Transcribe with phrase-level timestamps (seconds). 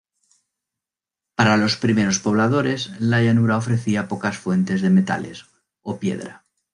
[1.35, 5.45] Para los primeros pobladores, la llanura ofrecía pocas fuentes de metales
[5.83, 6.43] o piedra.